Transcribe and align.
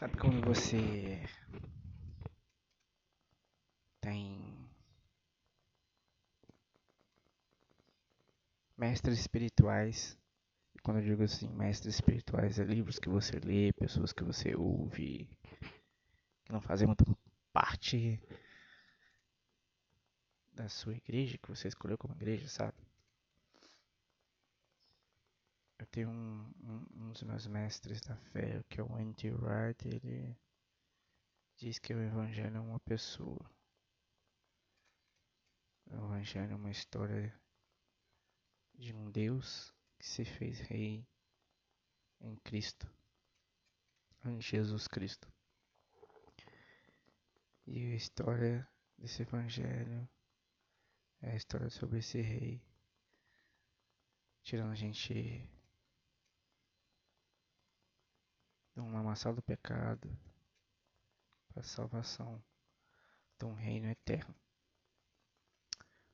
Sabe 0.00 0.16
quando 0.16 0.40
você 0.40 1.22
tem 4.00 4.66
mestres 8.78 9.18
espirituais? 9.18 10.18
Quando 10.82 11.00
eu 11.00 11.04
digo 11.04 11.22
assim, 11.22 11.50
mestres 11.50 11.96
espirituais, 11.96 12.58
é 12.58 12.64
livros 12.64 12.98
que 12.98 13.10
você 13.10 13.38
lê, 13.40 13.74
pessoas 13.74 14.10
que 14.10 14.24
você 14.24 14.56
ouve, 14.56 15.28
que 16.46 16.50
não 16.50 16.62
fazem 16.62 16.86
muita 16.86 17.04
parte 17.52 18.18
da 20.54 20.66
sua 20.70 20.94
igreja, 20.94 21.36
que 21.36 21.50
você 21.50 21.68
escolheu 21.68 21.98
como 21.98 22.14
igreja, 22.14 22.48
sabe? 22.48 22.79
Tenho 25.90 26.08
um, 26.08 26.52
um, 26.62 26.86
um 26.94 27.12
dos 27.12 27.22
meus 27.24 27.46
mestres 27.46 28.00
da 28.02 28.16
fé, 28.16 28.62
que 28.68 28.80
é 28.80 28.84
o 28.84 28.94
Andy 28.94 29.30
Wright, 29.30 29.88
ele 29.88 30.36
diz 31.56 31.78
que 31.80 31.92
o 31.92 32.00
Evangelho 32.00 32.56
é 32.56 32.60
uma 32.60 32.78
pessoa. 32.80 33.50
O 35.86 35.94
Evangelho 35.94 36.52
é 36.52 36.54
uma 36.56 36.70
história 36.70 37.34
de 38.74 38.94
um 38.94 39.10
Deus 39.10 39.74
que 39.98 40.06
se 40.06 40.24
fez 40.24 40.60
rei 40.60 41.04
em 42.20 42.36
Cristo, 42.36 42.88
em 44.24 44.40
Jesus 44.40 44.86
Cristo. 44.86 45.28
E 47.66 47.92
a 47.92 47.96
história 47.96 48.68
desse 48.96 49.22
Evangelho 49.22 50.08
é 51.20 51.32
a 51.32 51.36
história 51.36 51.68
sobre 51.68 51.98
esse 51.98 52.20
rei, 52.20 52.62
tirando 54.42 54.70
a 54.70 54.76
gente 54.76 55.48
lamaçal 59.10 59.34
do 59.34 59.42
pecado 59.42 60.08
para 61.48 61.62
a 61.62 61.64
salvação 61.64 62.40
de 63.36 63.44
um 63.44 63.54
reino 63.54 63.88
eterno. 63.88 64.32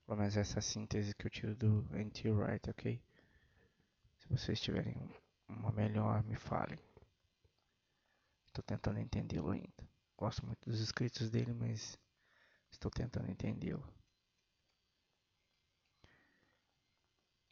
Pelo 0.06 0.18
menos 0.18 0.34
essa 0.34 0.62
síntese 0.62 1.14
que 1.14 1.26
eu 1.26 1.30
tiro 1.30 1.54
do 1.54 1.86
N.T. 1.94 2.30
Wright, 2.30 2.70
ok? 2.70 2.98
Se 4.18 4.28
vocês 4.28 4.60
tiverem 4.60 4.96
uma 5.46 5.70
melhor, 5.72 6.24
me 6.24 6.36
falem. 6.36 6.78
Estou 8.46 8.64
tentando 8.64 8.98
entendê-lo 8.98 9.50
ainda. 9.50 9.88
Gosto 10.16 10.46
muito 10.46 10.70
dos 10.70 10.80
escritos 10.80 11.28
dele, 11.28 11.52
mas 11.52 11.98
estou 12.70 12.90
tentando 12.90 13.30
entendê-lo. 13.30 13.86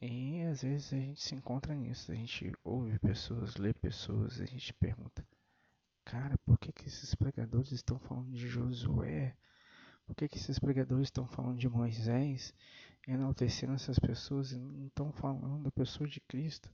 E 0.01 0.43
às 0.45 0.63
vezes 0.63 0.93
a 0.95 0.97
gente 0.97 1.21
se 1.21 1.35
encontra 1.35 1.75
nisso, 1.75 2.13
a 2.13 2.15
gente 2.15 2.51
ouve 2.63 2.99
pessoas, 2.99 3.57
lê 3.57 3.75
pessoas, 3.75 4.41
a 4.41 4.47
gente 4.47 4.73
pergunta, 4.75 5.27
cara, 6.15 6.39
por 6.39 6.57
que, 6.61 6.73
que 6.73 6.87
esses 6.87 7.13
pregadores 7.17 7.73
estão 7.73 7.99
falando 7.99 8.31
de 8.31 8.47
Josué? 8.47 9.37
Por 10.07 10.15
que, 10.15 10.29
que 10.29 10.39
esses 10.39 10.61
pregadores 10.61 11.09
estão 11.09 11.27
falando 11.27 11.59
de 11.59 11.69
Moisés, 11.69 12.55
enaltecendo 13.05 13.73
essas 13.73 13.99
pessoas 13.99 14.53
e 14.53 14.59
não 14.59 14.87
estão 14.87 15.13
falando 15.13 15.65
da 15.65 15.73
pessoa 15.73 16.09
de 16.09 16.21
Cristo? 16.21 16.71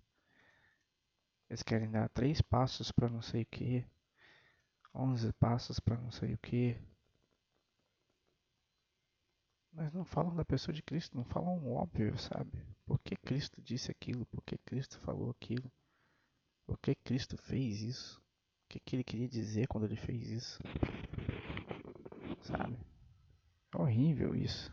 Eles 1.48 1.62
querem 1.62 1.90
dar 1.90 2.10
três 2.10 2.42
passos 2.42 2.92
para 2.92 3.08
não 3.08 3.22
sei 3.22 3.42
o 3.42 3.46
que, 3.46 3.86
onze 4.94 5.32
passos 5.32 5.80
para 5.80 5.96
não 5.96 6.10
sei 6.10 6.34
o 6.34 6.38
que, 6.38 6.76
mas 9.72 9.90
não 9.90 10.04
falam 10.04 10.36
da 10.36 10.44
pessoa 10.44 10.74
de 10.74 10.82
Cristo, 10.82 11.16
não 11.16 11.24
falam 11.24 11.56
o 11.60 11.72
óbvio, 11.72 12.18
sabe? 12.18 12.62
Por 12.84 12.98
que 12.98 13.16
Cristo 13.16 13.62
disse 13.62 13.90
aquilo? 13.90 14.26
Por 14.26 14.42
que 14.42 14.58
Cristo 14.58 15.00
falou 15.00 15.30
aquilo? 15.30 15.72
Por 16.66 16.78
que 16.78 16.94
Cristo 16.94 17.38
fez 17.38 17.80
isso? 17.80 18.20
Que, 18.70 18.78
que 18.78 18.94
ele 18.94 19.02
queria 19.02 19.28
dizer 19.28 19.66
quando 19.66 19.84
ele 19.84 19.96
fez 19.96 20.30
isso? 20.30 20.62
Sabe? 22.40 22.78
É 23.74 23.76
horrível 23.76 24.32
isso. 24.32 24.72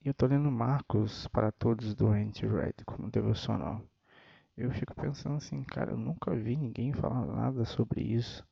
E 0.00 0.06
eu 0.06 0.14
tô 0.14 0.26
lendo 0.26 0.48
Marcos 0.48 1.26
para 1.26 1.50
todos 1.50 1.96
do 1.96 2.06
Anti-Red 2.06 2.84
como 2.86 3.10
devocional. 3.10 3.84
Eu 4.56 4.70
fico 4.70 4.94
pensando 4.94 5.36
assim, 5.36 5.64
cara, 5.64 5.90
eu 5.90 5.98
nunca 5.98 6.36
vi 6.36 6.56
ninguém 6.56 6.92
falar 6.92 7.26
nada 7.26 7.64
sobre 7.64 8.00
isso 8.00 8.46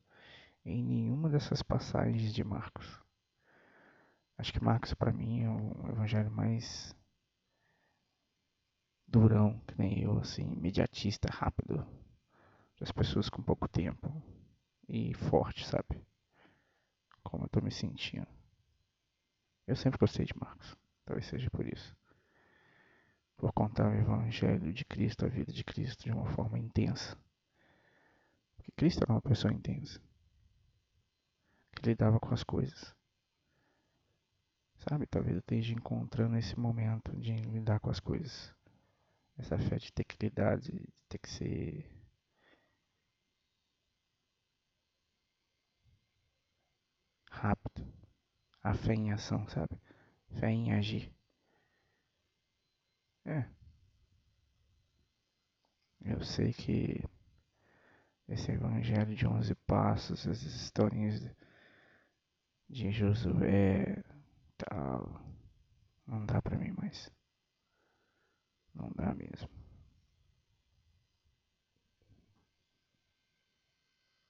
em 0.65 0.83
nenhuma 0.83 1.29
dessas 1.29 1.63
passagens 1.63 2.33
de 2.33 2.43
Marcos. 2.43 2.99
Acho 4.37 4.51
que 4.51 4.61
Marcos 4.61 4.93
para 4.93 5.13
mim 5.13 5.43
é 5.43 5.49
o 5.49 5.89
evangelho 5.89 6.31
mais 6.31 6.93
durão, 9.11 9.59
que 9.67 9.77
nem 9.77 10.01
eu, 10.01 10.17
assim, 10.19 10.53
imediatista, 10.53 11.29
rápido, 11.29 11.85
das 12.79 12.91
pessoas 12.91 13.29
com 13.29 13.43
pouco 13.43 13.67
tempo 13.67 14.09
e 14.87 15.13
forte, 15.13 15.67
sabe? 15.67 16.01
Como 17.21 17.43
eu 17.43 17.49
tô 17.49 17.61
me 17.61 17.71
sentindo. 17.71 18.27
Eu 19.67 19.75
sempre 19.75 19.99
gostei 19.99 20.25
de 20.25 20.33
Marcos, 20.39 20.77
talvez 21.05 21.27
seja 21.27 21.49
por 21.51 21.67
isso. 21.67 21.95
Por 23.35 23.51
contar 23.51 23.89
o 23.89 23.95
evangelho 23.95 24.71
de 24.71 24.85
Cristo, 24.85 25.25
a 25.25 25.29
vida 25.29 25.51
de 25.51 25.63
Cristo 25.63 26.03
de 26.03 26.11
uma 26.11 26.25
forma 26.31 26.57
intensa. 26.57 27.17
Porque 28.55 28.71
Cristo 28.71 29.03
era 29.03 29.11
uma 29.11 29.21
pessoa 29.21 29.53
intensa 29.53 30.01
que 31.75 31.89
lidava 31.89 32.19
com 32.19 32.33
as 32.33 32.43
coisas. 32.43 32.95
Sabe, 34.77 35.05
talvez 35.05 35.35
eu 35.35 35.39
esteja 35.39 35.73
encontrando 35.73 36.37
esse 36.37 36.57
momento 36.57 37.15
de 37.17 37.33
lidar 37.33 37.79
com 37.79 37.89
as 37.89 37.99
coisas. 37.99 38.53
Essa 39.41 39.57
fé 39.57 39.77
de 39.77 39.91
ter 39.91 40.03
que 40.03 40.15
lidar, 40.23 40.57
de 40.59 40.87
ter 41.09 41.17
que 41.17 41.29
ser. 41.29 42.01
rápido. 47.31 47.91
A 48.63 48.73
fé 48.73 48.93
em 48.93 49.11
ação, 49.11 49.47
sabe? 49.49 49.79
Fé 50.39 50.49
em 50.51 50.73
agir. 50.73 51.11
É. 53.25 53.45
Eu 56.01 56.23
sei 56.23 56.53
que 56.53 57.03
esse 58.27 58.51
evangelho 58.51 59.15
de 59.15 59.27
11 59.27 59.55
passos, 59.55 60.25
essas 60.27 60.43
historinhas 60.43 61.19
de 62.69 62.91
Josué 62.91 64.03
tal. 64.57 65.21
Não 66.05 66.25
dá 66.25 66.41
pra 66.41 66.57
mim 66.57 66.71
mais. 66.71 67.11
Não 68.81 68.89
dá 68.95 69.13
mesmo. 69.13 69.60